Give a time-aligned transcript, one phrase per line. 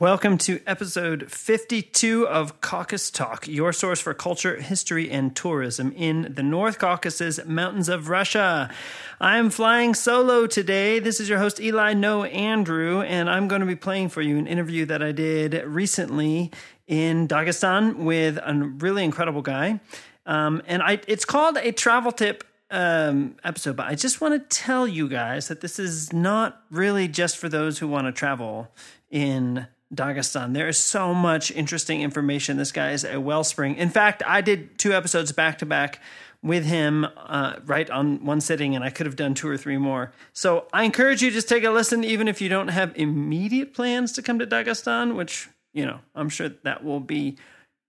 [0.00, 6.34] Welcome to episode 52 of Caucus Talk, your source for culture, history, and tourism in
[6.34, 8.74] the North Caucasus Mountains of Russia.
[9.20, 10.98] I'm flying solo today.
[10.98, 14.36] This is your host, Eli No Andrew, and I'm going to be playing for you
[14.36, 16.50] an interview that I did recently
[16.88, 19.78] in Dagestan with a really incredible guy.
[20.26, 22.42] Um, and I, it's called a travel tip
[22.72, 27.06] um, episode, but I just want to tell you guys that this is not really
[27.06, 28.72] just for those who want to travel
[29.08, 30.54] in Dagestan.
[30.54, 32.56] There is so much interesting information.
[32.56, 33.76] This guy is a wellspring.
[33.76, 36.00] In fact, I did two episodes back to back
[36.42, 39.78] with him uh, right on one sitting, and I could have done two or three
[39.78, 40.12] more.
[40.32, 44.12] So I encourage you just take a listen, even if you don't have immediate plans
[44.12, 47.38] to come to Dagestan, which, you know, I'm sure that will be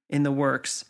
[0.09, 0.85] in the works.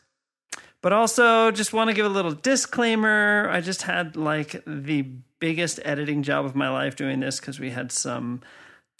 [0.81, 3.49] But also, just want to give a little disclaimer.
[3.49, 5.01] I just had like the
[5.39, 8.41] biggest editing job of my life doing this because we had some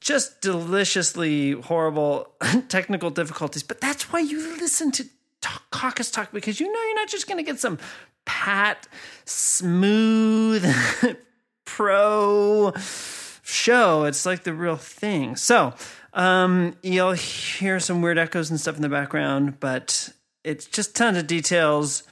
[0.06, 2.32] just deliciously horrible
[2.70, 3.64] technical difficulties.
[3.64, 5.06] But that's why you listen to
[5.42, 7.80] talk, Caucus Talk because you know you're not just going to get some
[8.24, 8.88] pat,
[9.26, 10.64] smooth,
[11.66, 12.72] pro
[13.44, 14.04] show.
[14.04, 15.36] It's like the real thing.
[15.36, 15.74] So
[16.14, 21.18] um, you'll hear some weird echoes and stuff in the background, but it's just tons
[21.18, 22.04] of details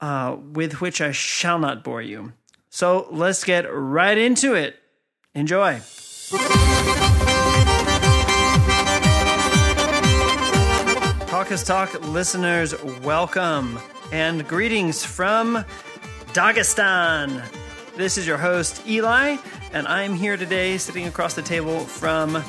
[0.00, 2.32] uh, with which I shall not bore you.
[2.70, 4.76] So let's get right into it.
[5.34, 5.80] Enjoy.
[11.46, 13.78] Caucus Talk listeners, welcome
[14.10, 15.64] and greetings from
[16.32, 17.40] Dagestan.
[17.96, 19.36] This is your host, Eli,
[19.72, 22.42] and I'm here today sitting across the table from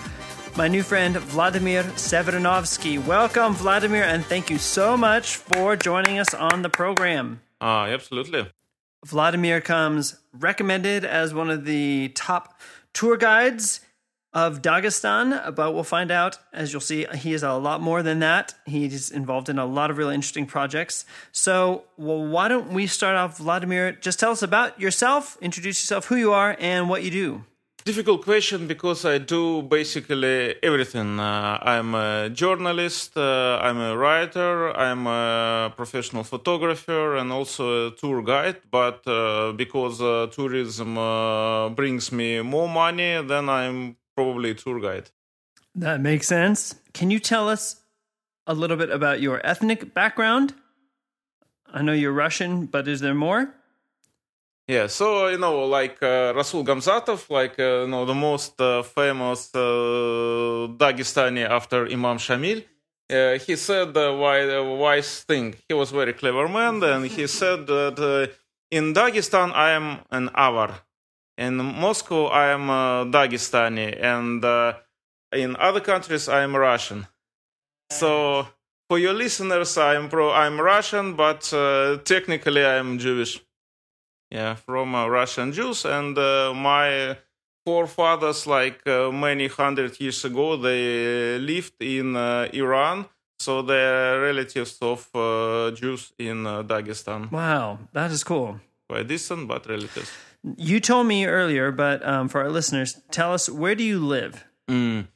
[0.56, 2.98] my new friend, Vladimir Severinovsky.
[3.06, 7.42] Welcome, Vladimir, and thank you so much for joining us on the program.
[7.62, 8.50] Uh, absolutely.
[9.06, 12.60] Vladimir comes recommended as one of the top
[12.94, 13.82] tour guides
[14.34, 18.20] of Dagestan, but we'll find out as you'll see, he is a lot more than
[18.20, 18.54] that.
[18.66, 21.06] He's involved in a lot of really interesting projects.
[21.32, 23.94] So, well, why don't we start off, Vladimir?
[23.94, 27.44] Just tell us about yourself, introduce yourself, who you are, and what you do.
[27.86, 31.22] Difficult question because I do basically everything.
[31.22, 37.92] Uh, I'm a journalist, uh, I'm a writer, I'm a professional photographer, and also a
[37.92, 38.58] tour guide.
[38.70, 44.80] But uh, because uh, tourism uh, brings me more money, then I'm probably a tour
[44.80, 45.08] guide.
[45.76, 46.60] That makes sense.
[46.98, 47.64] Can you tell us
[48.48, 50.48] a little bit about your ethnic background?
[51.72, 53.54] I know you're Russian, but is there more?
[54.68, 58.84] Yeah, so you know, like uh, Rasul Gamzatov, like uh, you know, the most uh,
[58.84, 62.64] famous uh, Dagestani after Imam Shamil,
[63.10, 64.14] uh, he said a
[64.86, 65.56] wise thing.
[65.70, 68.34] He was very clever man, and he said that uh,
[68.70, 70.72] in Dagestan I am an Avar,
[71.38, 72.68] in Moscow I am
[73.12, 74.44] Dagestani, and
[75.34, 77.08] in other countries I am Russian.
[77.92, 78.48] So
[78.90, 81.42] for your listeners, I'm pro, I'm Russian, but
[82.04, 83.42] technically I am Jewish
[84.30, 85.86] yeah, from uh, Russian Jews.
[85.86, 87.18] And uh, my
[87.66, 93.06] forefathers, like uh, many hundred years ago, they lived in uh, Iran.
[93.40, 97.32] So they're relatives of uh, Jews in uh, Dagestan.
[97.32, 98.60] Wow, that is cool.
[98.90, 100.12] Quite distant, but relatives.
[100.58, 104.46] You told me earlier, but um, for our listeners, tell us where do you live?
[104.68, 105.08] Mm.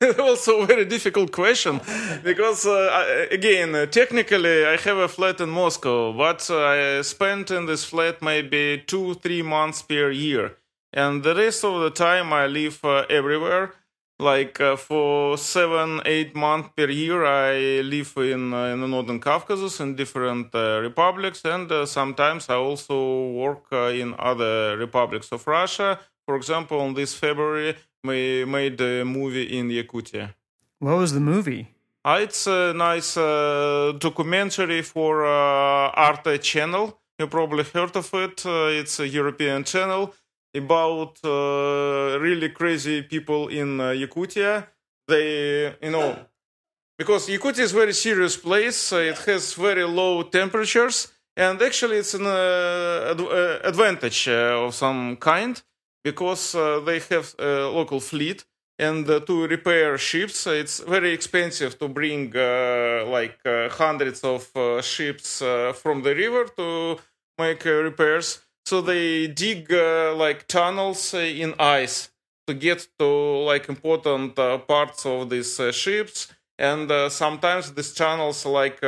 [0.18, 1.80] also a very difficult question
[2.22, 7.50] because uh, again uh, technically i have a flat in moscow but uh, i spent
[7.50, 10.52] in this flat maybe two three months per year
[10.92, 13.72] and the rest of the time i live uh, everywhere
[14.18, 19.20] like uh, for seven eight months per year i live in, uh, in the northern
[19.20, 26.34] caucasus in different republics and sometimes i also work in other republics of russia for
[26.36, 27.76] example in this february
[28.06, 30.34] we made a movie in Yakutia.
[30.78, 31.68] What was the movie?
[32.04, 37.00] Uh, it's a nice uh, documentary for uh, Arte channel.
[37.18, 38.46] You probably heard of it.
[38.46, 40.14] Uh, it's a European channel
[40.56, 44.66] about uh, really crazy people in uh, Yakutia.
[45.08, 46.16] They, you know,
[46.98, 48.92] because Yakutia is a very serious place.
[48.92, 55.62] it has very low temperatures, and actually, it's an ad- advantage of some kind
[56.02, 58.44] because uh, they have a local fleet
[58.78, 64.54] and uh, to repair ships it's very expensive to bring uh, like uh, hundreds of
[64.54, 66.96] uh, ships uh, from the river to
[67.38, 72.10] make repairs so they dig like tunnels in ice
[72.46, 73.06] to get to
[73.50, 74.34] like important
[74.66, 76.28] parts of these ships.
[76.58, 78.80] And sometimes these channels like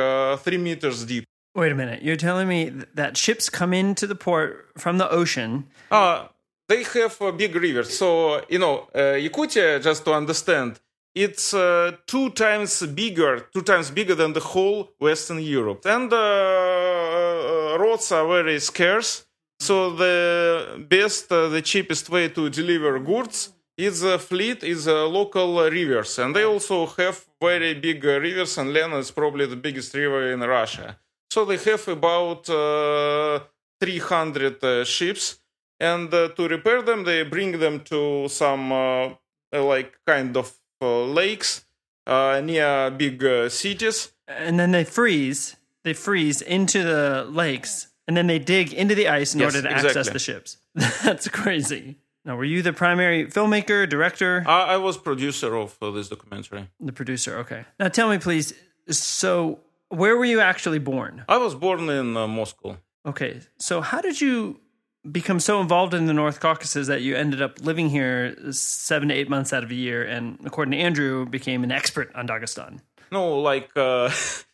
[0.43, 1.25] three meters deep.
[1.55, 2.01] Wait a minute.
[2.03, 5.67] You're telling me that ships come into the port from the ocean?
[5.91, 6.27] Uh
[6.69, 7.83] they have a big river.
[7.83, 10.79] So, you know, uh, Yakutia, just to understand,
[11.15, 15.81] it's uh, two times bigger, two times bigger than the whole Western Europe.
[15.85, 19.25] And uh, uh, roads are very scarce,
[19.59, 25.05] so the best, uh, the cheapest way to deliver goods is a fleet, is a
[25.05, 28.57] local rivers, and they also have very big uh, rivers.
[28.57, 30.97] And Lena is probably the biggest river in Russia.
[31.31, 33.39] So they have about uh,
[33.79, 35.39] 300 uh, ships,
[35.79, 38.69] and uh, to repair them, they bring them to some
[39.51, 41.65] like kind of lakes
[42.07, 44.11] near big cities.
[44.27, 45.55] And then they freeze.
[45.83, 49.69] They freeze into the lakes, and then they dig into the ice in Yes, order
[49.69, 50.57] to access the ships.
[51.03, 51.99] That's crazy.
[52.25, 56.69] Now, were you the primary filmmaker, director, I, I was producer of uh, this documentary.
[56.79, 57.37] the producer?
[57.37, 57.65] Okay.
[57.79, 58.55] Now, tell me, please.
[58.89, 59.59] So,
[59.89, 61.23] where were you actually born?
[61.29, 62.77] I was born in uh, Moscow.
[63.05, 63.41] Okay.
[63.59, 64.59] So, how did you
[65.11, 69.13] become so involved in the North Caucasus that you ended up living here seven to
[69.13, 72.79] eight months out of a year, and according to Andrew, became an expert on Dagestan?
[73.11, 74.09] No, like uh,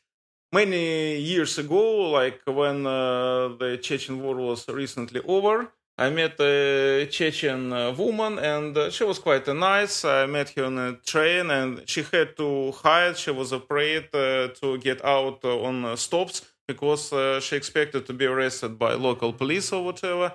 [0.52, 7.08] many years ago, like when uh, the Chechen war was recently over, I met a
[7.10, 10.04] Chechen uh, woman, and uh, she was quite nice.
[10.04, 13.18] I met her on a train, and she had to hide.
[13.18, 18.14] She was afraid uh, to get out uh, on stops because uh, she expected to
[18.14, 20.34] be arrested by local police or whatever.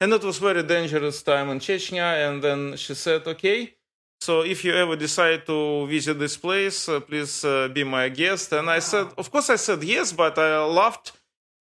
[0.00, 2.28] And it was very dangerous time in Chechnya.
[2.28, 3.77] And then she said, "Okay,
[4.20, 8.52] so if you ever decide to visit this place, uh, please uh, be my guest."
[8.52, 11.12] And I said, "Of course, I said yes," but I laughed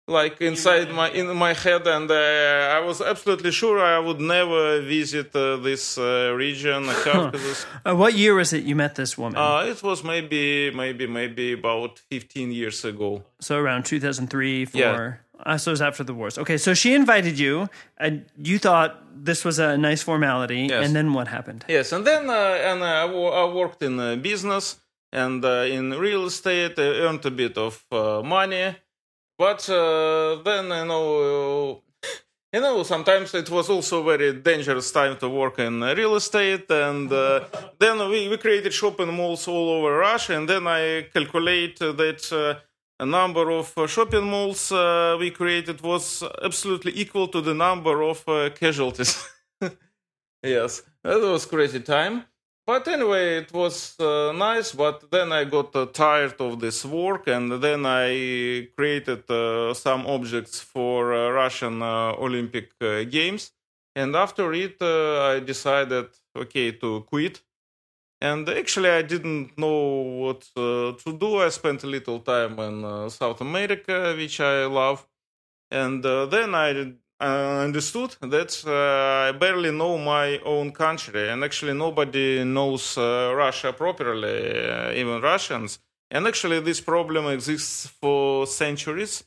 [0.08, 2.14] like inside my in my head, and uh,
[2.76, 7.66] I was absolutely sure I would never visit uh, this uh, region, uh, Caucasus.
[7.84, 9.36] Uh, what year was it you met this woman?
[9.38, 13.22] uh, it was maybe, maybe, maybe about 15 years ago.
[13.40, 14.80] so around 2003, 4.
[14.80, 15.14] Yeah.
[15.46, 16.36] Uh, so it was after the wars.
[16.38, 17.68] Okay, so she invited you,
[17.98, 18.90] and you thought
[19.24, 20.84] this was a nice formality, Yes.
[20.86, 21.64] and then what happened?
[21.68, 24.80] Yes, and then uh, and uh, I worked in uh, business
[25.12, 26.78] and uh, in real estate.
[26.78, 28.76] I earned a bit of uh, money,
[29.38, 31.82] but uh, then you know,
[32.52, 36.70] you know, sometimes it was also very dangerous time to work in uh, real estate.
[36.70, 37.44] And uh,
[37.78, 42.58] then we, we created shopping malls all over Russia, and then I calculate that.
[43.00, 48.02] A number of uh, shopping malls uh, we created was absolutely equal to the number
[48.02, 49.24] of uh, casualties.
[50.40, 52.22] Yes, that was crazy time.
[52.64, 54.70] But anyway, it was uh, nice.
[54.70, 60.06] But then I got uh, tired of this work, and then I created uh, some
[60.06, 63.50] objects for Russian Olympic Games.
[63.96, 66.06] And after it, I decided,
[66.36, 67.42] okay, to quit.
[68.20, 71.38] And actually, I didn't know what uh, to do.
[71.38, 75.06] I spent a little time in uh, South America, which I love.
[75.70, 81.44] And uh, then I uh, understood that uh, I barely know my own country, and
[81.44, 85.78] actually nobody knows uh, Russia properly, even Russians.
[86.10, 89.24] And actually, this problem exists for centuries.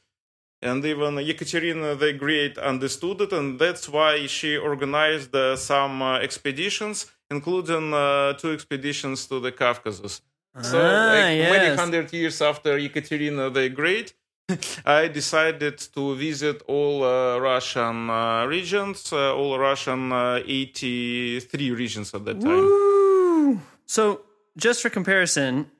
[0.62, 7.94] And even Yekaterina the Great understood it, and that's why she organized some expeditions, including
[7.94, 10.22] uh, two expeditions to the Caucasus.
[10.62, 14.14] So, Ah, like, many hundred years after Yekaterina the Great,
[14.86, 22.14] I decided to visit all uh, Russian uh, regions, uh, all Russian uh, 83 regions
[22.14, 22.66] at that time.
[22.66, 23.60] Woo!
[23.86, 24.22] So,
[24.58, 25.72] just for comparison,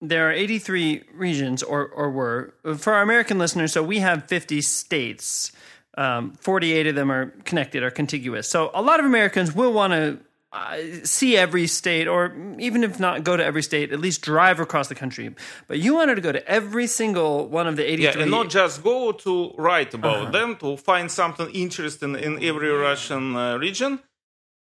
[0.00, 2.54] there are 83 regions, or, or were.
[2.78, 5.52] For our American listeners, so we have 50 states.
[5.96, 8.48] Um, 48 of them are connected, are contiguous.
[8.48, 10.18] So, a lot of Americans will want to
[10.52, 14.58] uh, see every state, or even if not go to every state, at least drive
[14.58, 15.34] across the country.
[15.68, 18.04] But you wanted to go to every single one of the 83.
[18.04, 22.70] Yeah, and not just go to write about them, to find something interesting in every
[22.70, 24.00] Russian uh, region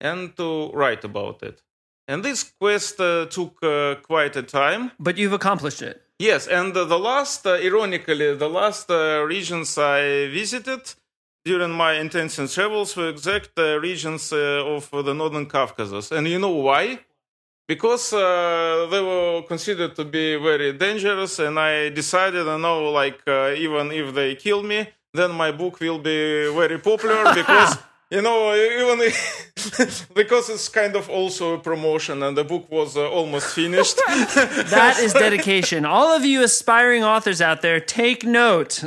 [0.01, 1.63] and to write about it.
[2.09, 4.93] And this quest uh, took uh, quite a time.
[4.99, 6.03] but you've accomplished it.
[6.19, 10.95] Yes, and uh, the last, uh, ironically, the last uh, regions I visited
[11.47, 16.11] during my intensive travels were exact uh, regions uh, of the Northern Caucasus.
[16.11, 16.99] And you know why?
[17.69, 23.21] Because uh, they were considered to be very dangerous, and I decided, I know, like,
[23.27, 27.79] uh, even if they kill me, then my book will be very popular because.
[28.09, 28.99] You know, even
[30.15, 33.97] because it's kind of also a promotion, and the book was uh, almost finished.
[34.07, 35.85] That is dedication.
[35.85, 38.85] All of you aspiring authors out there, take note.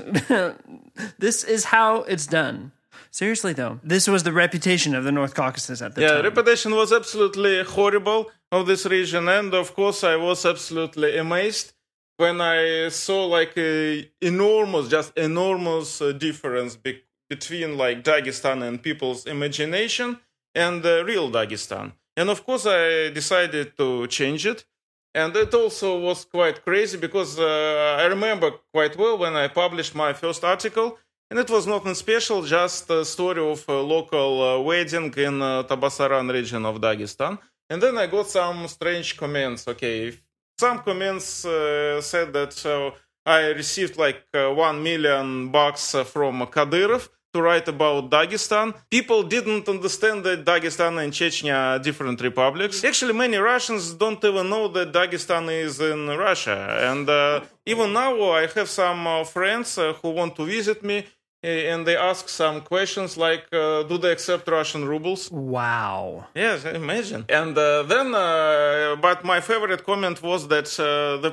[1.18, 2.72] This is how it's done.
[3.12, 6.18] Seriously, though, this was the reputation of the North Caucasus at the time.
[6.18, 11.74] Yeah, reputation was absolutely horrible of this region, and of course, I was absolutely amazed
[12.18, 18.84] when I saw like a enormous, just enormous uh, difference be- between like Dagestan and
[18.84, 20.20] people's imagination
[20.53, 21.94] and uh, real Dagestan.
[22.18, 24.65] And of course, I decided to change it.
[25.13, 29.96] And it also was quite crazy because uh, I remember quite well when I published
[29.96, 30.98] my first article,
[31.30, 35.63] and it was nothing special, just a story of a local uh, wedding in uh,
[35.63, 37.39] Tabasaran region of Dagestan.
[37.70, 39.68] And then I got some strange comments.
[39.68, 40.18] Okay,
[40.60, 42.94] some comments uh, said that
[43.25, 48.74] I received like uh, one million bucks from Kadyrov to write about Dagestan.
[48.90, 52.84] People didn't understand that Dagestan and Chechnya are different republics.
[52.84, 56.80] Actually, many Russians don't even know that Dagestan is in Russia.
[56.92, 61.06] And uh, even now, I have some uh, friends uh, who want to visit me.
[61.44, 65.30] eh, And they ask some questions like, uh, do they accept Russian rubles?
[65.32, 66.28] Wow.
[66.36, 67.26] Yes, imagine.
[67.30, 70.86] And uh, then, uh, but my favorite comment was that uh,
[71.22, 71.32] the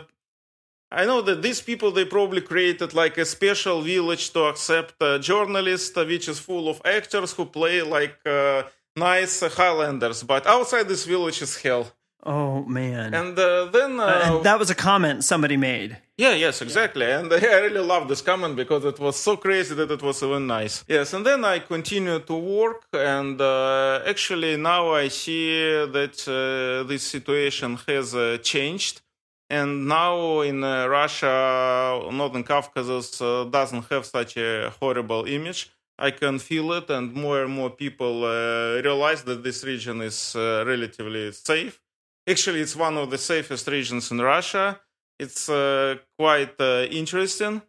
[0.91, 5.19] I know that these people they probably created like a special village to accept uh,
[5.19, 8.63] journalists, uh, which is full of actors who play like uh,
[8.95, 10.23] nice Highlanders.
[10.23, 11.93] But outside this village is hell.
[12.25, 13.15] Oh man.
[13.15, 15.97] And uh, then, uh, And that was a comment somebody made.
[16.19, 17.05] yeah, yes, exactly.
[17.11, 20.47] And I really love this comment because it was so crazy that it was even
[20.47, 20.85] nice.
[20.89, 25.51] Yes, and then I continued to work, and uh, actually now I see
[25.97, 29.03] that uh, this situation has uh, changed.
[29.49, 35.71] And now in uh, Russia, Northern Caucasus uh, doesn't have such a horrible image.
[35.99, 40.35] I can feel it, and more and more people uh, realize that this region is
[40.35, 41.81] uh, relatively safe.
[42.29, 44.81] Actually, it's one of the safest regions in Russia.
[45.19, 47.63] It's uh, quite uh, interesting,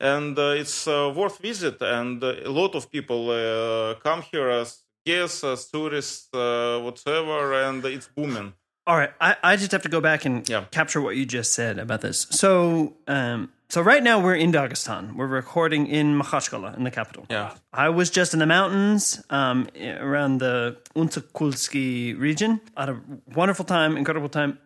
[0.00, 1.80] and it's worth visit.
[1.82, 8.54] And a lot of people come here as guests, as tourists, whatsoever, and it's booming.
[8.88, 10.64] All right, I, I just have to go back and Yeah.
[10.70, 12.26] capture what you just said about this.
[12.30, 15.14] So, um, so right now we're in Dagestan.
[15.14, 17.26] We're recording in Makhachkala, in the capital.
[17.28, 17.52] Yeah.
[17.70, 19.68] I was just in the mountains um,
[20.00, 22.62] around the Untsukulski region.
[22.78, 23.00] I had a
[23.36, 24.58] wonderful time, incredible time.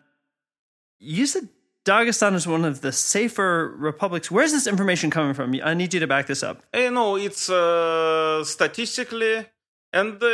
[0.99, 1.49] You said
[1.83, 4.31] Dagestan is one of the safer republics.
[4.31, 5.53] Where's this information coming from?
[5.61, 6.63] I need you to back this up.
[6.73, 9.45] You know, it's uh, statistically,
[9.91, 10.29] and uh,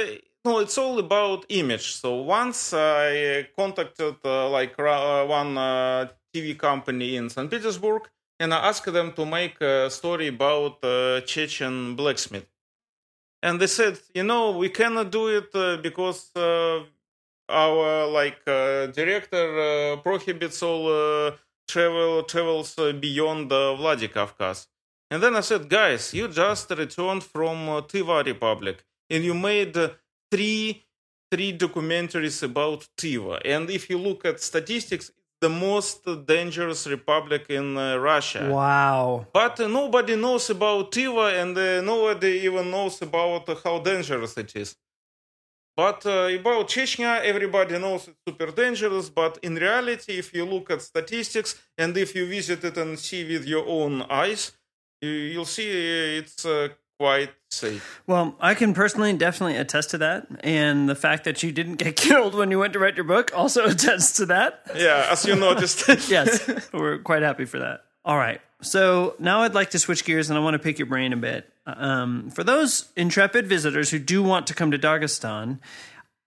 [0.50, 1.88] no, it's all about image.
[2.02, 7.50] So once I contacted uh, like uh, one uh, TV company in St.
[7.52, 8.04] Petersburg,
[8.40, 12.50] and I asked them to make a story about uh, Chechen blacksmith,
[13.44, 16.32] and they said, you know, we cannot do it uh, because.
[16.36, 16.84] Uh,
[17.52, 20.86] our like director prohibits all
[21.68, 24.68] travel travels beyond Vladikavkaz.
[25.10, 27.58] And then I said, guys, you just returned from
[27.90, 29.76] Tyva Republic, and you made
[30.32, 30.86] three
[31.32, 33.40] three documentaries about Tyva.
[33.46, 38.50] And if you look at statistics, the most dangerous republic in uh, Russia.
[38.52, 39.28] Wow.
[39.32, 44.56] But uh, nobody knows about Tyva, and uh, nobody even knows about how dangerous it
[44.56, 44.76] is.
[45.78, 49.10] But uh, about Chechnya, everybody knows it's super dangerous.
[49.10, 53.24] But in reality, if you look at statistics and if you visit it and see
[53.24, 54.52] with your own eyes,
[55.02, 55.70] you, you'll see
[56.18, 56.68] it's uh,
[57.00, 58.02] quite safe.
[58.08, 60.28] Well, I can personally definitely attest to that.
[60.42, 63.32] And the fact that you didn't get killed when you went to write your book
[63.34, 64.62] also attests to that.
[64.76, 65.88] Yeah, as you noticed.
[66.10, 67.86] yes, we're quite happy for that.
[68.04, 68.42] All right.
[68.62, 71.18] So now I'd like to switch gears and I want to pick your brain a
[71.18, 71.52] bit.
[71.66, 75.60] Um, for those intrepid visitors who do want to come to Dagestan,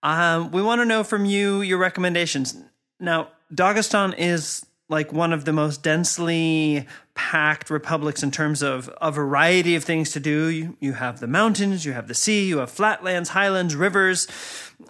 [0.01, 2.57] um, we want to know from you your recommendations.
[2.99, 6.85] Now, Dagestan is like one of the most densely
[7.15, 10.47] packed republics in terms of a variety of things to do.
[10.47, 14.27] You, you have the mountains, you have the sea, you have flatlands, highlands, rivers,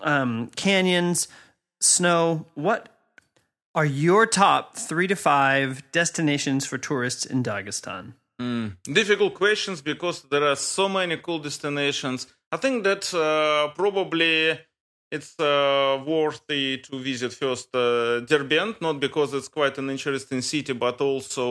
[0.01, 1.27] um, canyons,
[1.79, 2.45] snow.
[2.53, 2.89] What
[3.74, 8.13] are your top three to five destinations for tourists in Dagestan?
[8.83, 12.27] Difficult questions because there are so many cool destinations.
[12.51, 14.60] I think that uh, probably
[15.15, 20.74] it's uh, worthy to visit first uh, Derbent, not because it's quite an interesting city,
[20.74, 21.46] but also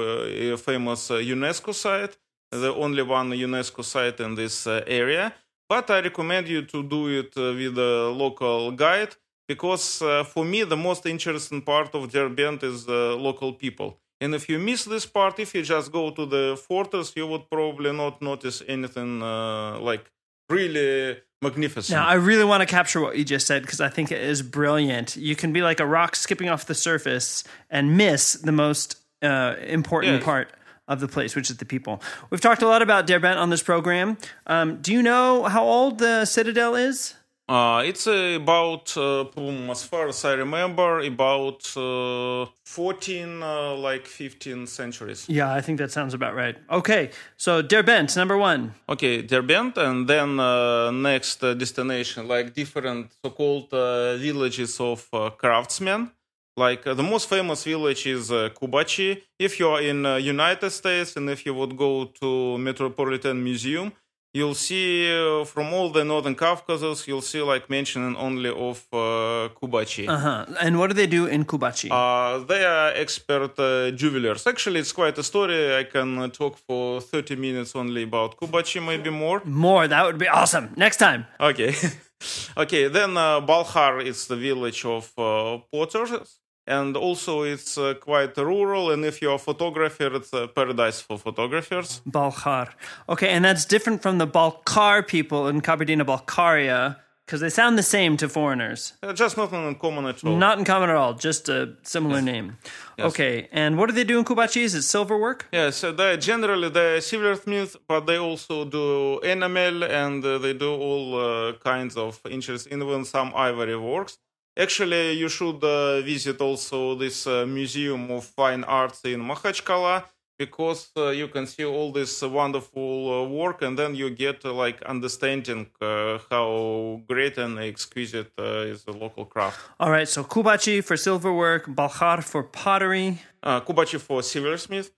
[0.00, 2.18] uh, a famous uh, UNESCO site,
[2.50, 5.32] the only one UNESCO site in this uh, area.
[5.66, 9.16] But I recommend you to do it with a local guide
[9.48, 9.98] because
[10.32, 13.98] for me the most interesting part of Derbent is uh, local people.
[14.20, 17.50] And if you miss this part, if you just go to the fortress, you would
[17.50, 20.04] probably not notice anything uh, like
[20.48, 21.96] really magnificent.
[21.96, 24.42] Now, I really want to capture what you just said because I think it is
[24.42, 25.16] brilliant.
[25.16, 29.54] You can be like a rock skipping off the surface and miss the most uh,
[29.66, 30.24] important Yes.
[30.24, 30.50] part
[30.88, 32.00] of the place, which is the people.
[32.30, 34.18] We've talked a lot about Derbent on this program.
[34.46, 37.14] Um, do you know how old the citadel is?
[37.48, 39.24] Uh, it's uh, about, uh,
[39.70, 45.28] as far as I remember, about uh, 14, uh, like 15 centuries.
[45.28, 46.56] Yeah, I think that sounds about right.
[46.70, 48.74] Okay, so Derbent, number one.
[48.88, 55.30] Okay, Derbent, and then uh, next uh, destination, like different so-called uh, villages of uh,
[55.30, 56.10] craftsmen.
[56.56, 59.22] Like uh, the most famous village is uh, Kubachi.
[59.38, 63.92] If you are in uh, United States and if you would go to Metropolitan Museum,
[64.36, 69.48] you'll see uh, from all the northern Caucasus, you'll see like mentioning only of uh,
[69.58, 70.08] Kubachi.
[70.08, 70.46] Uh huh.
[70.60, 71.88] And what do they do in Kubachi?
[71.90, 74.46] Uh, they are expert uh, juvelers.
[74.46, 75.76] Actually, it's quite a story.
[75.76, 79.40] I can uh, talk for 30 minutes only about Kubachi, maybe more.
[79.44, 79.88] More.
[79.88, 80.74] That would be awesome.
[80.76, 81.26] Next time.
[81.40, 81.74] Okay.
[82.56, 86.38] okay, then uh, Balkhar is the village of uh, potters.
[86.66, 88.90] And also, it's uh, quite rural.
[88.90, 92.02] And if you're a photographer, it's a paradise for photographers.
[92.04, 92.74] balkar
[93.08, 96.96] Okay, and that's different from the Balkar people in Kabardino-Balkaria
[97.26, 98.92] because they sound the same to foreigners.
[99.02, 100.36] Uh, just not uncommon at all.
[100.36, 102.56] Not in common at all, just a similar name.
[102.98, 104.62] Okay, and what do they do in Kubachi?
[104.62, 105.48] Is it silver work?
[105.52, 110.72] Yes, uh, they generally they're silversmiths, but they also do enamel and uh, they do
[110.72, 114.18] all uh, kinds of interesting, even some ivory works.
[114.58, 120.04] Actually, you should uh, visit also this uh, museum of fine arts in Makhachkala
[120.38, 124.52] because uh, you can see all this wonderful uh, work, and then you get uh,
[124.52, 129.58] like understanding uh, how great and exquisite uh, is the local craft.
[129.80, 133.20] All right, so Kubachi for silver work, Balkhar for pottery.
[133.42, 134.90] uh, Kubachi for silversmith,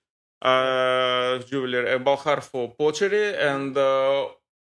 [0.43, 3.77] uh, jeweler, and Balkhar for pottery, and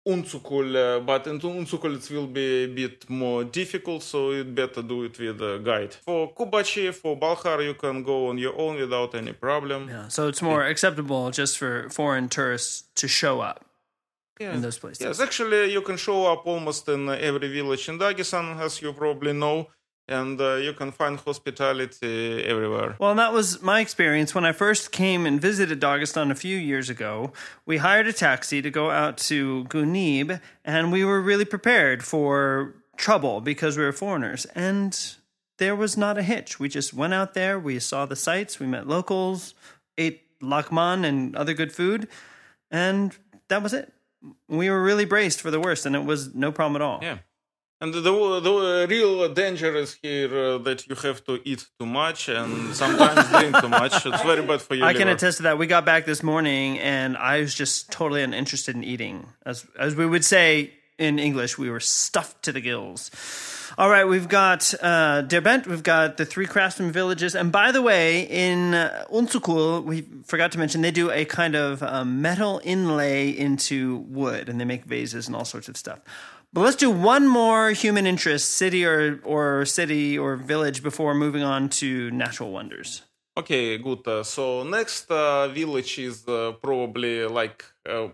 [0.09, 0.75] Untsukul.
[0.77, 5.05] Uh, but in Untsukul it will be a bit more difficult, so you better do
[5.05, 5.95] it with a guide.
[5.95, 9.89] For Kubachi, for Balkhar, you can go on your own without any problem.
[9.89, 13.65] Yeah, so it's more acceptable just for foreign tourists to show up
[14.41, 14.55] Yeah.
[14.55, 15.03] in those places.
[15.05, 19.35] Yes, actually, you can show up almost in every village in Dagestan, as you probably
[19.35, 19.69] know,
[20.11, 22.97] and uh, you can find hospitality everywhere.
[22.99, 26.91] Well, that was my experience when I first came and visited Dagestan a few years
[26.91, 27.33] ago.
[27.65, 32.75] We hired a taxi to go out to Gunib, and we were really prepared for
[32.97, 34.45] trouble because we were foreigners.
[34.47, 34.99] And
[35.59, 36.59] there was not a hitch.
[36.59, 39.55] We just went out there, we saw the sights, we met locals,
[39.97, 42.09] ate lagman and other good food,
[42.71, 43.17] and
[43.49, 43.93] that was it.
[44.49, 46.99] We were really braced for the worst, and it was no problem at all.
[47.01, 47.19] Yeah.
[47.83, 52.29] And the, the real danger is here uh, that you have to eat too much
[52.29, 54.05] and sometimes drink too much.
[54.05, 54.85] It's very bad for you.
[54.85, 55.57] I can attest to that.
[55.57, 59.29] We got back this morning, and I was just totally uninterested in eating.
[59.47, 63.11] As as we would say in English, we were stuffed to the gills.
[63.79, 67.81] All right, we've got uh, Derbent, we've got the three craftsman villages, and by the
[67.81, 72.61] way, in uh, Untsukul, we forgot to mention they do a kind of uh, metal
[72.63, 76.01] inlay into wood, and they make vases and all sorts of stuff.
[76.53, 81.45] But let's do one more human interest city or or city or village before moving
[81.45, 83.03] on to natural wonders.
[83.37, 84.07] Okay, good.
[84.07, 88.09] Uh, so next uh, village is uh, probably like uh,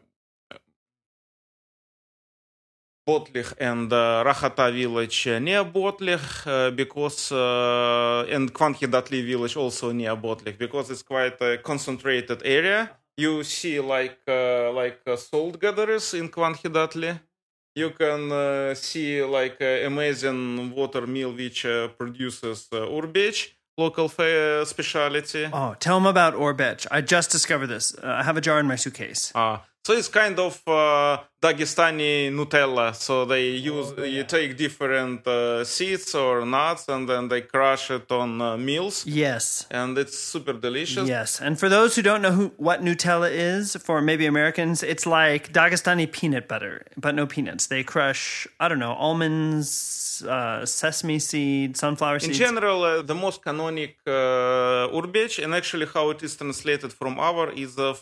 [3.08, 10.16] Botlich and uh, Rahata village near Botlich uh, because uh, and Kvanhidatli village also near
[10.16, 12.90] Botlich because it's quite a concentrated area.
[13.16, 17.18] You see like uh, like salt gatherers in Kvanhidatli.
[17.76, 24.08] You can uh, see like uh, amazing water mill which uh, produces uh, urbech, local
[24.08, 25.44] fa- specialty.
[25.52, 26.86] Oh, tell them about Orbech.
[26.90, 27.94] I just discovered this.
[27.94, 29.30] Uh, I have a jar in my suitcase.
[29.34, 32.92] Uh, so it's kind of uh, Dagestani Nutella.
[32.92, 38.10] So they use you take different uh, seeds or nuts and then they crush it
[38.10, 39.64] on uh, mills, Yes.
[39.70, 41.06] and it's super delicious.
[41.08, 41.40] Yes.
[41.40, 45.52] And for those who don't know who, what Nutella is, for maybe Americans, it's like
[45.52, 47.68] Dagestani peanut butter, but no peanuts.
[47.68, 52.40] They crush, I don't know, almonds, uh, sesame seed, sunflower seeds.
[52.40, 57.20] In general, uh, the most canonic uh, urbech, and actually how it is translated from
[57.20, 57.94] our is uh,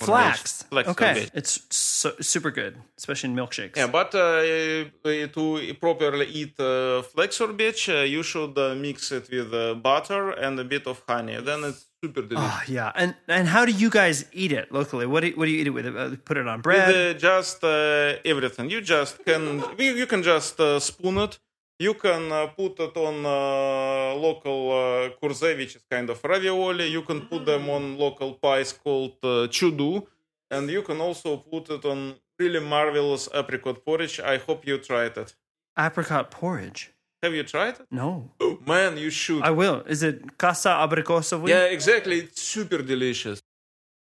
[0.00, 0.08] flex.
[0.08, 0.62] Flax.
[0.64, 1.14] Flex okay.
[1.14, 1.30] urbech.
[1.34, 3.76] It's so, super good, especially in milkshakes.
[3.76, 9.12] Yeah, but uh, uh, to properly eat uh, flex urbech, uh, you should uh, mix
[9.12, 11.40] it with uh, butter and a bit of honey.
[11.40, 12.52] Then it's super delicious.
[12.52, 12.92] Oh, yeah.
[12.94, 15.06] And and how do you guys eat it locally?
[15.06, 15.86] What do you, what do you eat it with?
[15.86, 16.88] Uh, put it on bread?
[16.88, 18.70] With, uh, just uh, everything.
[18.70, 21.38] You just can you, you can just uh, spoon it.
[21.78, 26.86] You can uh, put it on uh, local uh, kurze, which is kind of ravioli.
[26.86, 30.06] You can put them on local pies called uh, chudu,
[30.50, 34.20] and you can also put it on really marvelous apricot porridge.
[34.20, 35.34] I hope you tried it.
[35.76, 36.92] Apricot porridge.
[37.24, 37.86] Have you tried it?
[37.90, 38.30] No.
[38.40, 39.42] Oh, man, you should.
[39.42, 39.82] I will.
[39.88, 41.36] Is it casa abricosa?
[41.48, 42.18] Yeah, exactly.
[42.20, 43.42] It's super delicious.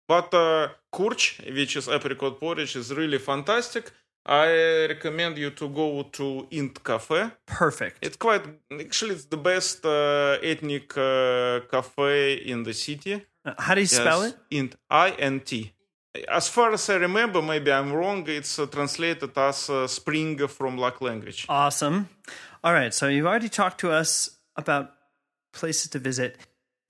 [0.07, 3.91] But uh, kurch, which is apricot porridge, is really fantastic.
[4.27, 7.31] I recommend you to go to Int Cafe.
[7.47, 7.99] Perfect.
[8.01, 8.43] It's quite,
[8.81, 13.23] actually, it's the best uh, ethnic uh, cafe in the city.
[13.45, 14.37] Uh, How do you spell it?
[14.51, 15.73] Int, I-N-T.
[16.29, 20.79] As far as I remember, maybe I'm wrong, it's uh, translated as uh, spring from
[20.79, 21.45] Lak language.
[21.49, 22.09] Awesome.
[22.63, 22.95] All right.
[22.95, 24.93] So you've already talked to us about
[25.53, 26.39] places to visit.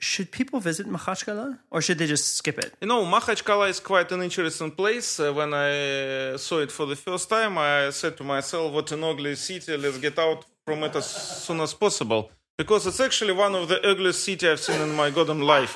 [0.04, 2.74] Should people visit Makhachkala or should they just skip it?
[2.82, 5.18] You know, Makhachkala is quite an interesting place.
[5.18, 9.02] Uh, when I saw it for the first time, I said to myself, what an
[9.02, 11.06] ugly city, let's get out from it as
[11.46, 12.30] soon as possible.
[12.58, 15.74] Because it's actually one of the ugliest cities I've seen in my goddamn life.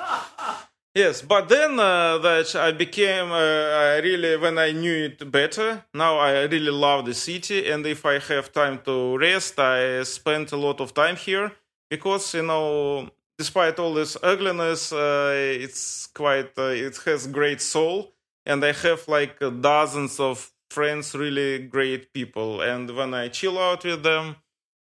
[0.94, 5.84] Yes, but then uh, that I became, uh, I really, when I knew it better,
[5.94, 7.70] now I really love the city.
[7.70, 11.52] And if I have time to rest, I spend a lot of time here
[11.88, 13.08] because, you know,
[13.38, 18.12] despite all this ugliness, uh, it's quite, uh, it has great soul.
[18.44, 22.60] And I have like dozens of friends, really great people.
[22.62, 24.36] And when I chill out with them,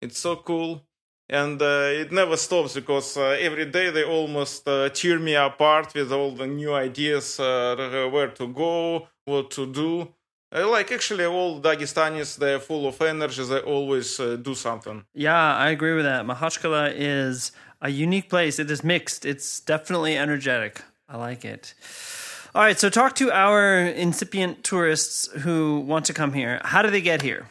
[0.01, 0.85] it's so cool
[1.29, 5.93] and uh, it never stops because uh, every day they almost uh, cheer me apart
[5.93, 10.07] with all the new ideas uh, where to go, what to do.
[10.55, 13.43] Uh, like actually, all Dagestanis they're full of energy.
[13.43, 15.03] They always uh, do something.
[15.13, 16.25] Yeah, I agree with that.
[16.25, 17.51] Makhachkala is
[17.85, 18.59] a unique place.
[18.59, 19.25] It is mixed.
[19.25, 20.81] It's definitely energetic.
[21.07, 21.73] I like it.
[22.55, 26.61] All right, so talk to our incipient tourists who want to come here.
[26.63, 27.47] How do they get here?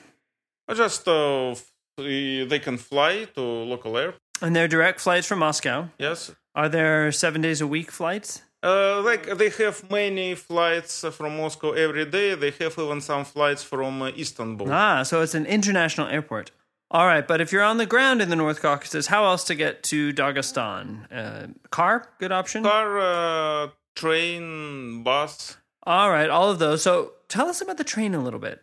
[0.74, 4.14] Just they can fly to local air.
[4.42, 5.88] And they're direct flights from Moscow.
[5.98, 6.32] Yes.
[6.54, 8.42] Are there seven days a week flights?
[8.64, 12.34] Uh, like they have many flights from Moscow every day.
[12.34, 14.72] They have even some flights from uh, Istanbul.
[14.72, 16.50] Ah, so it's an international airport.
[16.90, 19.54] All right, but if you're on the ground in the North Caucasus, how else to
[19.54, 21.06] get to Dagestan?
[21.10, 22.62] Uh, car, good option.
[22.62, 25.56] Car, uh, train, bus.
[25.84, 26.82] All right, all of those.
[26.82, 28.62] So tell us about the train a little bit.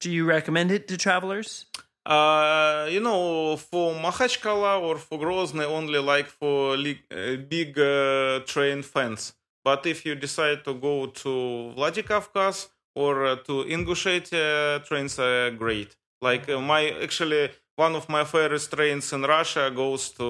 [0.00, 1.66] Do you recommend it to travelers?
[2.06, 8.82] Uh, you know, for Makhachkala or for Grozny, only like for uh, big uh, train
[8.82, 9.32] fans.
[9.64, 15.96] But if you decide to go to Vladikavkaz or uh, to Ingushetia, trains are great.
[16.28, 20.28] Like uh, my actually one of my favorite trains in Russia goes to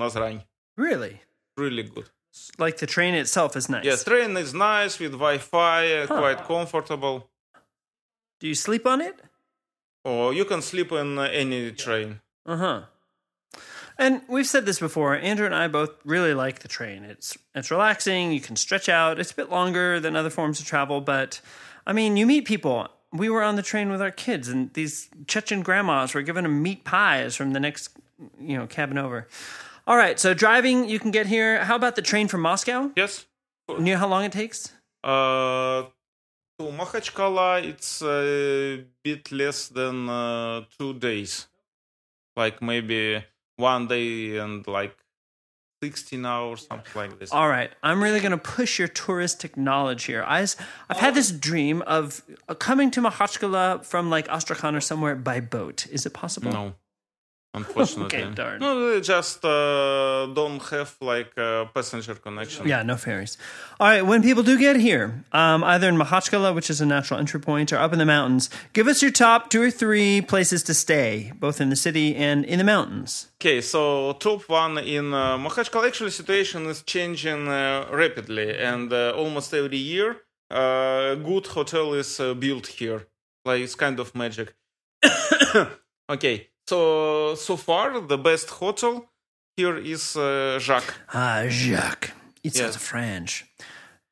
[0.00, 0.42] Nazran.
[0.76, 1.20] Really?
[1.56, 2.08] Really good.
[2.58, 3.84] Like the train itself is nice.
[3.84, 6.18] Yes, train is nice with Wi-Fi, huh.
[6.22, 7.30] quite comfortable.
[8.40, 9.16] Do you sleep on it?
[10.04, 12.20] Or you can sleep in any train.
[12.44, 12.80] Uh huh.
[13.96, 15.14] And we've said this before.
[15.14, 17.04] Andrew and I both really like the train.
[17.04, 18.32] It's it's relaxing.
[18.32, 19.20] You can stretch out.
[19.20, 21.40] It's a bit longer than other forms of travel, but
[21.86, 22.88] I mean, you meet people.
[23.14, 26.62] We were on the train with our kids, and these Chechen grandmas were giving them
[26.62, 27.96] meat pies from the next,
[28.40, 29.28] you know, cabin over.
[29.86, 31.62] All right, so driving, you can get here.
[31.64, 32.90] How about the train from Moscow?
[32.96, 33.26] Yes.
[33.68, 34.72] You know how long it takes?
[35.02, 35.84] Uh,
[36.58, 41.46] to Makhachkala, it's a bit less than uh, two days.
[42.36, 43.24] Like maybe
[43.56, 44.96] one day and like
[45.84, 47.30] 16 hours, something like this.
[47.30, 47.70] All right.
[47.82, 50.24] I'm really going to push your touristic knowledge here.
[50.26, 55.14] I, I've had this dream of uh, coming to Makhachkala from like Astrakhan or somewhere
[55.14, 55.86] by boat.
[55.88, 56.52] Is it possible?
[56.52, 56.74] No
[57.54, 58.22] unfortunately.
[58.22, 58.60] okay, darn.
[58.60, 62.68] No, they just uh, don't have like a passenger connection.
[62.68, 63.38] Yeah, no ferries.
[63.80, 67.18] All right, when people do get here, um, either in Makhachkala, which is a natural
[67.20, 70.62] entry point, or up in the mountains, give us your top two or three places
[70.64, 73.28] to stay, both in the city and in the mountains.
[73.40, 79.12] Okay, so top one in uh, Makhachkala, actually, situation is changing uh, rapidly, and uh,
[79.16, 80.16] almost every year,
[80.50, 83.06] a uh, good hotel is uh, built here.
[83.44, 84.54] Like it's kind of magic.
[86.10, 89.06] okay, so so far, the best hotel
[89.56, 90.94] here is uh, Jacques.
[91.12, 92.12] Ah, Jacques.
[92.42, 92.76] It's yes.
[92.76, 93.46] French.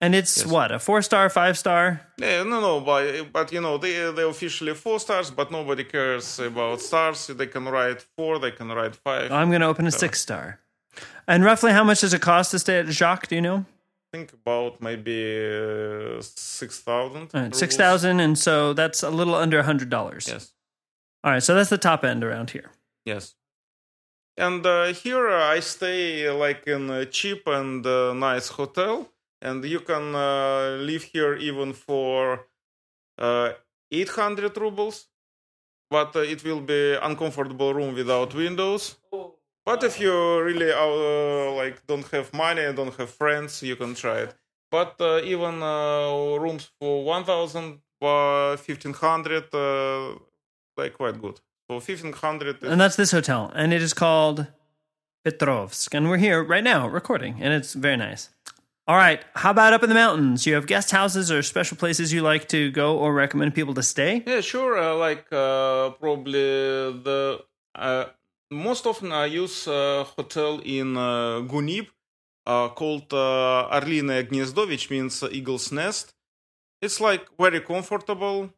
[0.00, 0.46] And it's yes.
[0.46, 2.00] what a four star, five star.
[2.18, 6.40] Yeah, no, no, but but you know they they officially four stars, but nobody cares
[6.40, 7.28] about stars.
[7.28, 9.30] They can write four, they can write five.
[9.30, 10.58] I'm going to open a six star.
[11.28, 13.28] And roughly, how much does it cost to stay at Jacques?
[13.28, 13.64] Do you know?
[14.12, 17.30] I think about maybe uh, six thousand.
[17.32, 20.26] Right, six thousand, and so that's a little under a hundred dollars.
[20.26, 20.52] Yes.
[21.24, 22.72] All right, so that's the top end around here.
[23.04, 23.36] Yes.
[24.36, 29.08] And uh, here uh, I stay like in a cheap and uh, nice hotel,
[29.40, 32.46] and you can uh, live here even for
[33.18, 33.52] uh,
[33.90, 35.06] 800 rubles,
[35.90, 38.96] but uh, it will be uncomfortable room without windows.
[39.64, 40.72] But if you really
[41.56, 44.34] like don't have money and don't have friends, you can try it.
[44.72, 49.44] But even rooms for 1,000, 1,500
[50.82, 51.36] like quite good.
[51.68, 53.52] So 1500 And that's this hotel.
[53.54, 54.46] And it is called
[55.24, 55.94] Petrovsk.
[55.94, 58.30] And we're here right now recording, and it's very nice.
[58.88, 59.20] All right.
[59.42, 60.44] How about up in the mountains?
[60.46, 63.82] You have guest houses or special places you like to go or recommend people to
[63.82, 64.12] stay?
[64.26, 64.76] Yeah, sure.
[64.76, 66.42] Uh, like uh, probably
[67.06, 67.20] the
[67.76, 68.06] uh,
[68.50, 71.86] most often I use a hotel in uh, Gunib
[72.44, 76.12] uh, called uh, Orlinoe Gnezdo, which means eagle's nest.
[76.80, 78.50] It's like very comfortable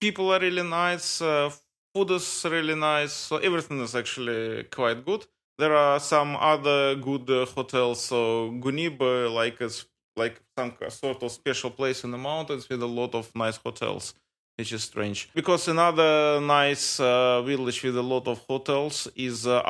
[0.00, 1.50] people are really nice, uh,
[1.94, 5.26] food is really nice, so everything is actually quite good.
[5.60, 8.02] there are some other good uh, hotels.
[8.02, 8.98] So Gunib,
[9.32, 9.84] like is
[10.16, 14.14] like some sort of special place in the mountains with a lot of nice hotels,
[14.56, 15.28] which is strange.
[15.34, 19.62] Because another nice uh, village with a lot of hotels is uh.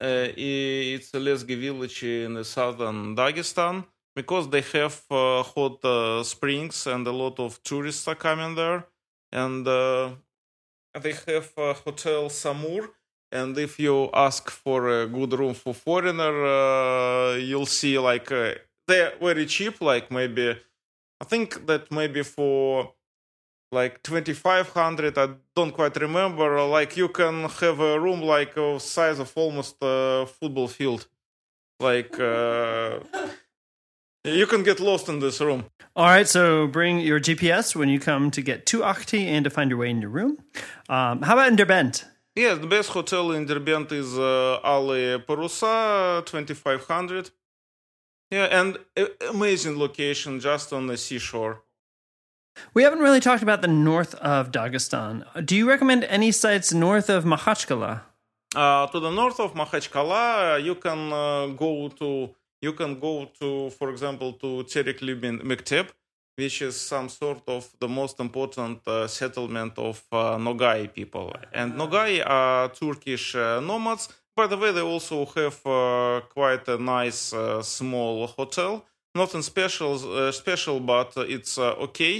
[0.00, 3.84] Uh, it's a Lezgi village in the southern Dagestan
[4.14, 8.86] because they have uh, hot uh, springs and a lot of tourists are coming there.
[9.34, 10.12] And uh,
[11.02, 12.88] they have a hotel Samur
[13.32, 18.54] and if you ask for a good room for foreigner uh, you'll see like uh,
[18.86, 20.56] they're very cheap like maybe
[21.20, 22.92] i think that maybe for
[23.72, 29.18] like 2500 i don't quite remember like you can have a room like of size
[29.18, 31.06] of almost a football field.
[31.80, 33.00] Like uh,
[34.24, 35.64] you can get lost in this room
[35.96, 39.50] All right, so bring your GPS when you come to get to Akhti and to
[39.50, 40.38] find your way in your room.
[40.88, 42.04] Um, how about in Derbent?
[42.34, 47.30] Yes, the best hotel in Derbent is uh, Alye Parusa, 2500.
[48.32, 48.78] Yeah, and
[49.30, 51.62] amazing location just on the seashore.
[52.72, 55.46] We haven't really talked about the north of Dagestan.
[55.46, 58.00] Do you recommend any sites north of Makhachkala?
[58.54, 62.34] Uh, to the north of Makhachkala, uh, you can uh, go to
[62.66, 63.48] you can go to,
[63.78, 65.14] for example, to Terekli
[65.50, 65.86] Mektep,
[66.38, 71.26] which is some sort of the most important uh, settlement of uh, Nogai people.
[71.52, 74.04] And Nogai are Turkish uh, nomads.
[74.36, 78.72] By the way, they also have uh, quite a nice uh, small hotel.
[79.14, 82.14] Nothing special, uh, special, but it's okay.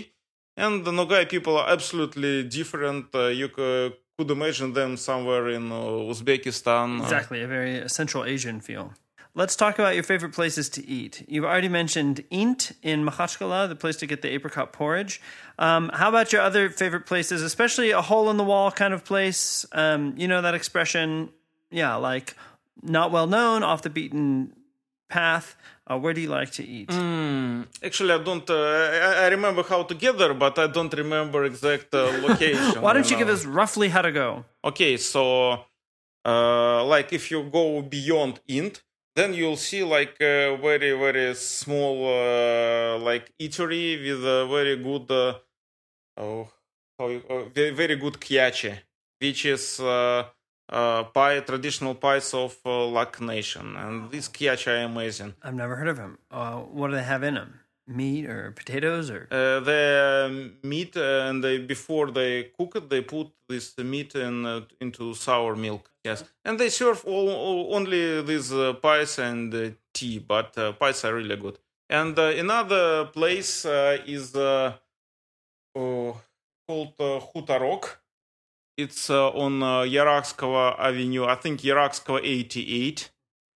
[0.56, 3.06] And the Nogai people are absolutely different.
[3.42, 6.88] You could imagine them somewhere in Uzbekistan.
[7.02, 8.86] Exactly, a very Central Asian feel.
[9.36, 11.24] Let's talk about your favorite places to eat.
[11.26, 15.20] You've already mentioned Int in Makhachkala, the place to get the apricot porridge.
[15.58, 19.04] Um, how about your other favorite places, especially a hole in the wall kind of
[19.04, 19.66] place?
[19.72, 21.30] Um, you know that expression,
[21.72, 22.36] yeah, like
[22.80, 24.52] not well known, off the beaten
[25.08, 25.56] path.
[25.90, 26.88] Uh, where do you like to eat?
[26.90, 28.48] Mm, actually, I don't.
[28.48, 32.80] Uh, I, I remember how to get there, but I don't remember exact uh, location.
[32.80, 33.24] Why don't you know.
[33.24, 34.44] give us roughly how to go?
[34.62, 35.64] Okay, so
[36.24, 38.82] uh, like if you go beyond int,
[39.16, 45.10] then you'll see like a very very small uh, like eatery with a very good
[45.10, 45.34] uh,
[46.16, 46.48] oh
[46.98, 47.08] uh,
[47.52, 48.78] very, good kyache,
[49.18, 50.24] which is uh,
[50.68, 55.34] uh, pie traditional pies of uh, Lak Nation, and these kyache are amazing.
[55.42, 56.18] I've never heard of them.
[56.30, 57.60] Uh, what do they have in them?
[57.86, 59.28] Meat or potatoes or?
[59.30, 64.46] Uh, the meat uh, and they before they cook it, they put this meat in
[64.46, 65.90] uh, into sour milk.
[66.02, 70.72] Yes, and they serve all, all, only these uh, pies and uh, tea, but uh,
[70.72, 71.58] pies are really good.
[71.90, 74.74] And another place is oh,
[75.74, 77.96] called Hutarok.
[78.78, 81.26] It's on uh, Yaragskogo Avenue.
[81.26, 83.10] I think Yaragskogo 88.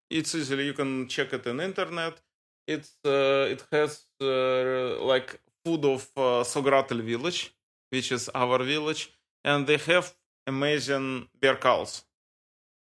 [0.09, 2.19] It's easily you can check it on internet.
[2.67, 7.53] It's it has uh, like food of uh, Sogratl village,
[7.89, 9.11] which is our village,
[9.43, 10.13] and they have
[10.45, 12.03] amazing berkals.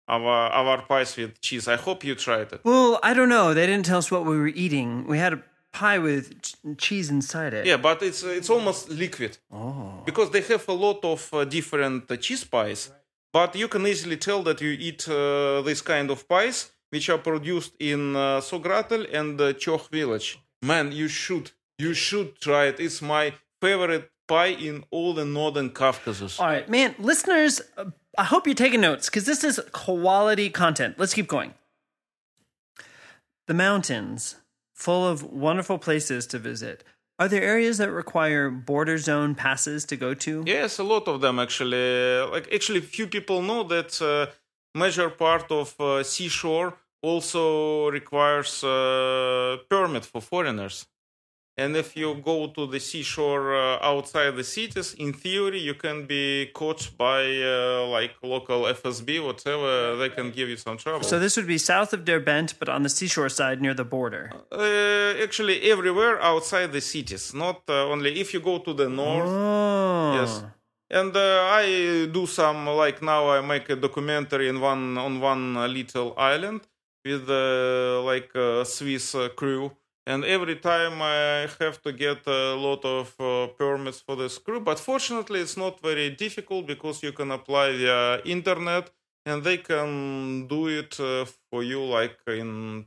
[0.07, 1.67] Our our pies with cheese.
[1.67, 2.61] I hope you tried it.
[2.63, 3.53] Well, I don't know.
[3.53, 5.05] They didn't tell us what we were eating.
[5.07, 7.65] We had a pie with ch- cheese inside it.
[7.67, 9.37] Yeah, but it's it's almost liquid.
[9.51, 10.01] Oh.
[10.05, 12.89] because they have a lot of uh, different uh, cheese pies
[13.31, 17.19] but you can easily tell that you eat uh, this kind of pies which are
[17.19, 22.79] produced in uh, sogratl and uh, choch village man you should you should try it
[22.79, 27.85] it's my favorite pie in all the northern caucasus All right, man, listeners, uh,
[28.17, 30.95] I hope you're taking notes because this is quality content.
[30.97, 31.53] Let's keep going.
[33.47, 34.35] The mountains,
[34.75, 36.83] full of wonderful places to visit.
[37.17, 40.43] Are there areas that require border zone passes to go to?
[40.45, 42.21] Yes, a lot of them actually.
[42.31, 44.27] Like actually, few people know that uh,
[44.77, 50.87] major part of uh, seashore also requires uh, permit for foreigners.
[51.57, 56.05] And if you go to the seashore uh, outside the cities, in theory, you can
[56.05, 59.97] be caught by uh, like local FSB, whatever.
[59.97, 61.03] They can give you some trouble.
[61.03, 64.31] So this would be south of Derbent, but on the seashore side near the border.
[64.53, 69.27] uh, actually, everywhere outside the cities, not uh, only if you go to the north.
[69.27, 70.13] Oh.
[70.13, 70.43] Yes.
[70.89, 75.57] And uh, I do some like now I make a documentary in one on one
[75.57, 76.61] uh, little island
[77.05, 79.71] with uh, like a Swiss uh, crew.
[80.05, 84.59] And every time I have to get a lot of uh, permits for this crew,
[84.59, 88.89] but fortunately it's not very difficult because you can apply via internet
[89.25, 92.85] and they can do it uh, for you like in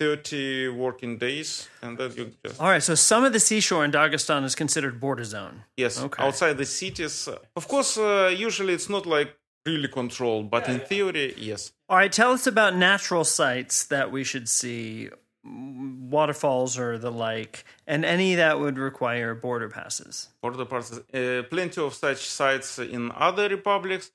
[0.00, 3.90] 30 working days and then you just All right, so some of the seashore in
[3.90, 5.64] Dagestan is considered border zone.
[5.76, 6.22] Yes, Okay.
[6.22, 7.28] outside the cities.
[7.28, 9.36] Uh, Of course, uh, usually it's not like
[9.68, 10.46] really controlled.
[10.54, 11.72] But in theory, yes.
[11.88, 15.08] All right, tell us about natural sites that we should see,
[15.46, 17.54] mm, waterfalls or the like,
[17.92, 20.14] and any that would require border passes.
[20.42, 24.06] For the passes, uh, plenty of such sites in other republics,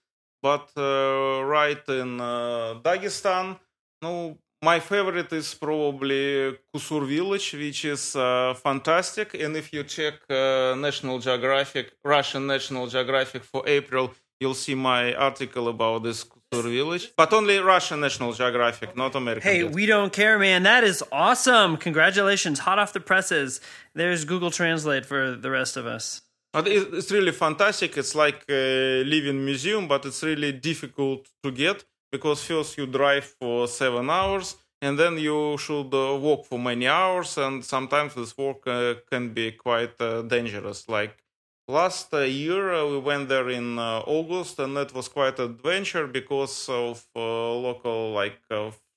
[0.47, 3.47] but uh, right in uh, Dagestan,
[4.01, 9.33] no, my favorite is probably Kusur village, which is uh, fantastic.
[9.33, 14.05] And if you check uh, National Geographic, Russian National Geographic for April,
[14.43, 16.19] you'll see my article about this
[16.51, 17.05] village.
[17.21, 19.49] But only Russian National Geographic, not American.
[19.49, 20.63] Hey, we don't care, man.
[20.63, 21.77] That is awesome.
[21.77, 22.59] Congratulations.
[22.67, 23.61] Hot off the presses.
[23.99, 26.21] There's Google Translate for the rest of us.
[26.55, 27.97] But it's really fantastic.
[28.01, 31.77] It's like a living museum, but it's really difficult to get
[32.11, 34.47] because first you drive for seven hours
[34.83, 39.33] and then you should uh, walk for many hours, and sometimes this walk uh, can
[39.33, 40.89] be quite uh, dangerous.
[40.89, 41.22] Like
[41.67, 45.51] last uh, year, uh, we went there in uh, August, and that was quite an
[45.51, 48.39] adventure because of local like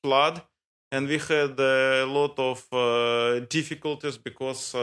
[0.02, 0.42] flood,
[0.90, 4.74] and we had a lot of difficulties because.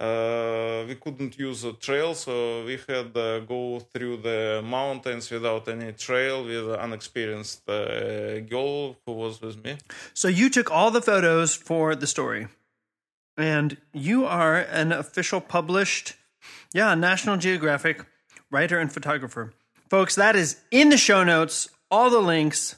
[0.00, 5.68] Uh, we couldn't use a trail, so we had uh, go through the mountains without
[5.68, 9.76] any trail with an unexperienced uh, girl who was with me.
[10.12, 12.48] So you took all the photos for the story,
[13.36, 16.16] and you are an official published,
[16.72, 18.04] yeah, National Geographic
[18.50, 19.52] writer and photographer.
[19.88, 22.76] Folks, that is in the show notes, all the links.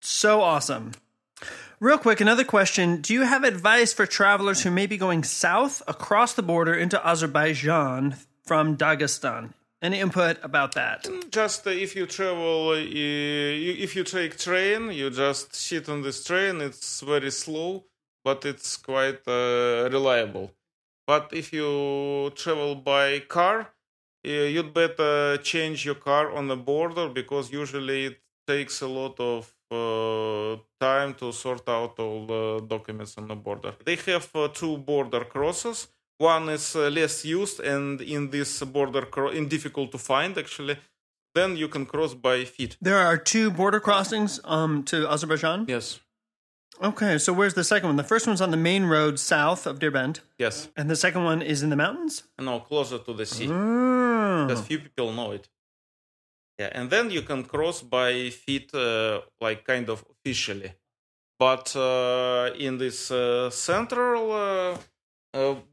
[0.00, 0.92] So awesome.
[1.78, 3.02] Real quick, another question.
[3.02, 7.06] Do you have advice for travelers who may be going south across the border into
[7.06, 9.52] Azerbaijan from Dagestan?
[9.82, 11.06] Any input about that?
[11.30, 16.24] Just uh, if you travel, uh, if you take train, you just sit on this
[16.24, 16.62] train.
[16.62, 17.84] It's very slow,
[18.24, 20.52] but it's quite uh, reliable.
[21.06, 23.72] But if you travel by car,
[24.26, 29.18] uh, you'd better change your car on the border because usually it takes a lot
[29.20, 33.74] of uh, time to sort out all the documents on the border.
[33.84, 35.88] They have uh, two border crosses.
[36.18, 40.78] One is uh, less used and in this border cro- in difficult to find actually.
[41.34, 42.78] Then you can cross by feet.
[42.80, 45.66] There are two border crossings um, to Azerbaijan.
[45.68, 46.00] Yes.
[46.82, 47.96] Okay, so where's the second one?
[47.96, 50.68] The first one's on the main road south of Derbent, Yes.
[50.76, 52.24] and the second one is in the mountains.
[52.38, 53.48] No, closer to the sea.
[53.50, 54.46] Oh.
[54.48, 55.48] Just few people know it.
[56.58, 60.72] Yeah, and then you can cross by feet, uh, like kind of officially.
[61.38, 64.78] But uh, in this uh, central uh,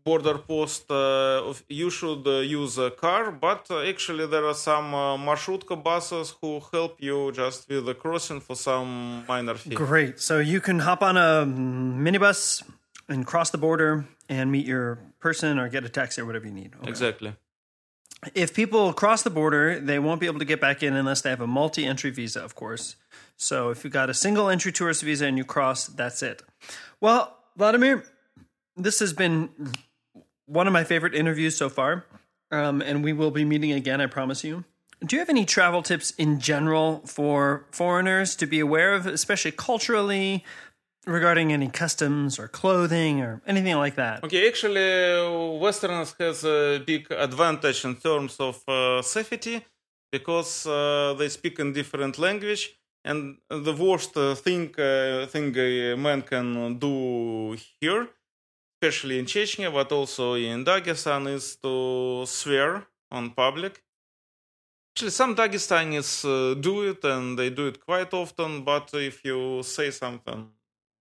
[0.03, 3.31] border post, uh, you should uh, use a car.
[3.31, 8.41] But actually, there are some uh, marshrutka buses who help you just with the crossing
[8.41, 9.75] for some minor fee.
[9.75, 10.19] Great.
[10.19, 12.63] So you can hop on a minibus
[13.07, 16.53] and cross the border and meet your person or get a taxi or whatever you
[16.53, 16.71] need.
[16.81, 16.89] Okay.
[16.89, 17.35] Exactly.
[18.33, 21.29] If people cross the border, they won't be able to get back in unless they
[21.29, 22.95] have a multi entry visa, of course.
[23.35, 26.41] So if you got a single entry tourist visa and you cross, that's it.
[27.01, 28.05] Well, Vladimir,
[28.75, 29.49] this has been
[30.45, 32.05] one of my favorite interviews so far.
[32.51, 34.63] Um, and we will be meeting again, I promise you.
[35.03, 39.51] Do you have any travel tips in general for foreigners to be aware of, especially
[39.51, 40.45] culturally,
[41.05, 44.23] regarding any customs or clothing or anything like that?
[44.23, 49.65] Okay, actually, Westerners has a big advantage in terms of uh, safety
[50.11, 52.77] because uh, they speak in different language.
[53.03, 58.07] And the worst uh, thing uh, thing a man can do here,
[58.83, 63.81] especially in Chechnya, but also in Dagestan, is to swear on public.
[64.93, 68.63] Actually, some Dagestanis uh, do it, and they do it quite often.
[68.63, 70.49] But if you say something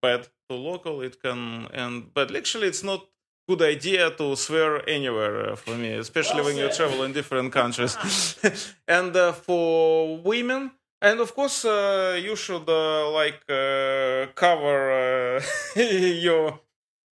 [0.01, 2.38] bad to local, it can end badly.
[2.38, 3.05] Actually, it's not
[3.49, 7.97] good idea to swear anywhere uh, for me, especially when you travel in different countries.
[8.88, 10.71] and uh, for women,
[11.03, 15.42] and of course, uh, you should uh, like uh, cover uh,
[15.81, 16.61] your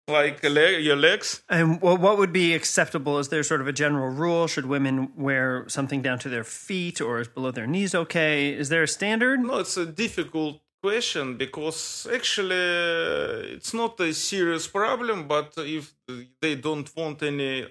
[0.09, 1.43] like leg, your legs.
[1.49, 3.19] And wha- what would be acceptable?
[3.19, 4.47] Is there sort of a general rule?
[4.47, 8.53] Should women wear something down to their feet or is below their knees okay?
[8.53, 9.41] Is there a standard?
[9.41, 15.29] No, it's a difficult question because actually uh, it's not a serious problem.
[15.29, 15.95] But if
[16.41, 17.67] they don't want any,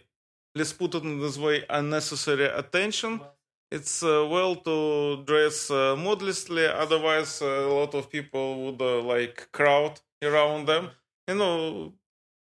[0.55, 3.19] let's put it in this way, unnecessary attention,
[3.71, 6.65] it's uh, well to dress uh, modestly.
[6.65, 10.89] Otherwise, uh, a lot of people would uh, like crowd around them.
[11.27, 11.93] You know,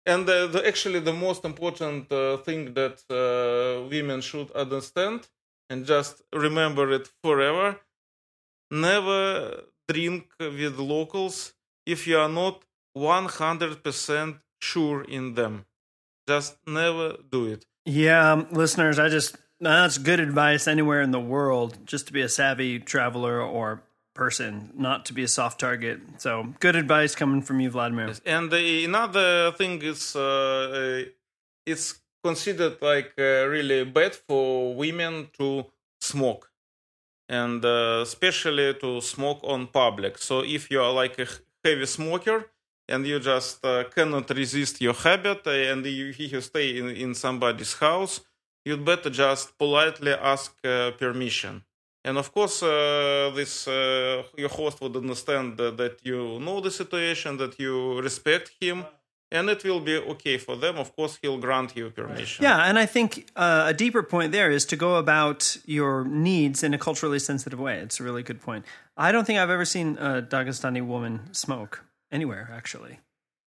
[0.07, 5.29] and uh, the, actually the most important uh, thing that uh, women should understand
[5.71, 7.79] and just remember it forever
[8.71, 11.55] never drink with locals
[11.87, 12.65] if you are not
[12.97, 15.67] 100% sure in them.
[16.27, 17.67] Just never do it.
[17.85, 22.23] Yeah, um, listeners, I just that's good advice anywhere in the world, just to be
[22.23, 23.83] a savvy traveler or
[24.15, 26.01] person, not to be a soft target.
[26.19, 28.07] So good advice coming from you, Vladimir.
[28.07, 28.21] Yes.
[28.25, 31.11] And uh, another thing is, uh, uh,
[31.67, 35.67] it's considered like uh, really bad for women to
[36.01, 36.51] smoke,
[37.29, 40.19] and uh, especially to smoke on public.
[40.19, 41.27] So if you are like a
[41.65, 42.47] heavy smoker
[42.89, 47.75] and you just uh, cannot resist your habit, and you, you stay in, in somebody's
[47.75, 48.21] house,
[48.65, 50.55] you'd better just politely ask
[50.99, 51.65] permission
[52.05, 56.71] and of course, uh, this uh, your host would understand that, that, you know the
[56.71, 58.85] situation, that you respect him,
[59.33, 60.77] and it will be okay for them.
[60.77, 62.45] Of course, he'll grant you permission.
[62.45, 66.63] Yeah, and I think uh, a deeper point there is to go about your needs
[66.63, 67.79] in a culturally sensitive way.
[67.79, 68.67] It's a really good point.
[68.97, 73.01] I don't think I've ever seen a Dagestani woman smoke anywhere, actually.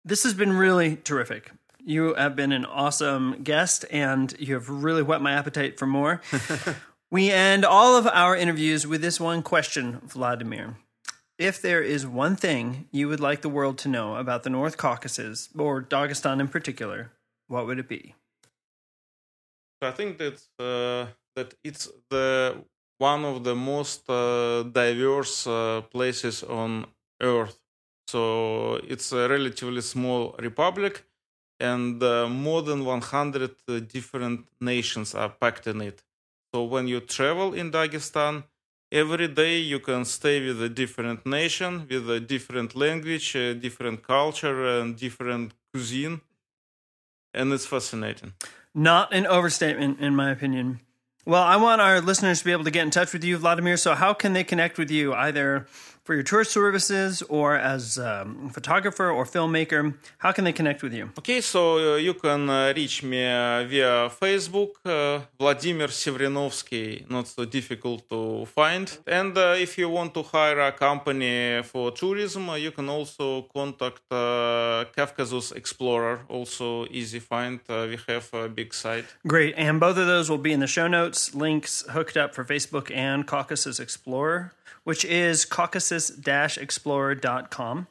[0.04, 1.52] This has been really terrific.
[1.84, 6.20] You have been an awesome guest, and you have really whet my appetite for more.
[7.12, 10.78] We end all of our interviews with this one question, Vladimir.
[11.36, 14.78] If there is one thing you would like the world to know about the North
[14.78, 17.10] Caucasus, or Dagestan in particular,
[17.48, 18.14] what would it be?
[19.82, 22.64] I think that uh, that it's the
[22.96, 26.86] one of the most uh, diverse uh, places on
[27.20, 27.58] Earth.
[28.06, 31.04] So it's a relatively small republic,
[31.60, 36.02] and uh, more than 100 uh, different nations are packed in it.
[36.54, 38.44] So when you travel in Dagestan,
[38.90, 44.02] every day you can stay with a different nation, with a different language, a different
[44.02, 46.20] culture, and different cuisine.
[47.32, 48.34] And it's fascinating.
[48.74, 50.80] Not an overstatement, in my opinion.
[51.24, 53.78] Well, I want our listeners to be able to get in touch with you, Vladimir.
[53.78, 55.66] So, how can they connect with you either
[56.04, 59.94] for your tour services or as a um, photographer or filmmaker?
[60.18, 61.10] How can they connect with you?
[61.18, 67.28] Okay, so uh, you can uh, reach me uh, via Facebook, uh, Vladimir Sevrinovsky, not
[67.28, 68.98] so difficult to find.
[69.06, 73.42] And uh, if you want to hire a company for tourism, uh, you can also
[73.42, 77.60] contact Caucasus Explorer, also easy find.
[77.68, 79.04] we have a big site.
[79.26, 82.44] Great, and both of those will be in the show notes, links hooked up for
[82.44, 84.52] Facebook and Caucasus Explorer
[84.84, 87.86] which is caucasus-explorer.com.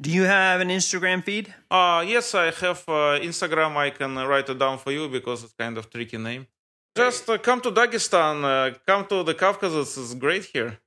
[0.00, 1.54] Do you have an Instagram feed?
[1.70, 3.76] Uh, yes, I have uh, Instagram.
[3.76, 6.48] I can write it down for you because it's kind of tricky name.
[6.96, 9.96] Just uh, come to Dagestan, uh, come to the Caucasus.
[9.96, 10.78] It's great here.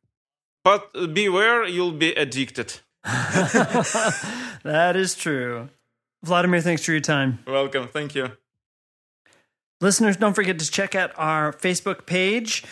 [0.63, 2.79] But beware, you'll be addicted.
[3.03, 5.69] that is true.
[6.23, 7.39] Vladimir, thanks for your time.
[7.47, 7.87] Welcome.
[7.87, 8.31] Thank you.
[9.79, 12.65] Listeners, don't forget to check out our Facebook page.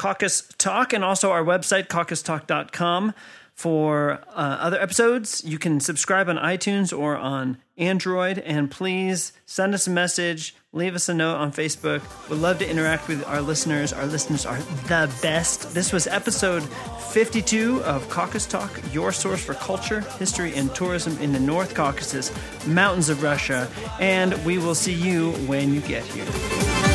[0.00, 3.12] Caucus Talk and also our website, caucustalk.com.
[3.52, 8.38] For uh, other episodes, you can subscribe on iTunes or on Android.
[8.38, 12.00] And please send us a message, leave us a note on Facebook.
[12.30, 13.92] We'd love to interact with our listeners.
[13.92, 14.56] Our listeners are
[14.88, 15.74] the best.
[15.74, 16.62] This was episode
[17.10, 22.32] 52 of Caucus Talk, your source for culture, history, and tourism in the North Caucasus,
[22.66, 23.68] mountains of Russia.
[23.98, 26.89] And we will see you when you get here.